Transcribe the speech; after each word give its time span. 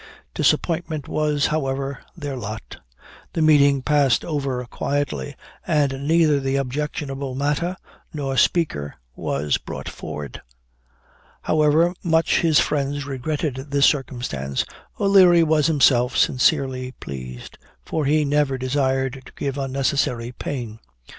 Disappointment 0.33 1.07
was, 1.07 1.45
however, 1.45 1.99
their 2.17 2.35
lot. 2.35 2.77
The 3.33 3.43
meeting 3.43 3.83
passed 3.83 4.25
over 4.25 4.65
quietly, 4.65 5.35
and 5.67 6.07
neither 6.07 6.39
the 6.39 6.55
objectionable 6.55 7.35
matter 7.35 7.77
nor 8.11 8.35
speaker 8.35 8.95
was 9.15 9.59
brought 9.59 9.87
forward. 9.87 10.41
However 11.43 11.93
much 12.01 12.39
his 12.39 12.59
friends 12.59 13.05
regretted 13.05 13.67
this 13.69 13.85
circumstance, 13.85 14.65
O'Leary 14.99 15.43
was 15.43 15.67
himself 15.67 16.17
sincerely 16.17 16.93
pleased; 16.93 17.59
for 17.85 18.05
he 18.05 18.25
never 18.25 18.57
desired 18.57 19.21
to 19.27 19.33
give 19.35 19.55
unnecessary 19.55 20.31
pain. 20.31 20.79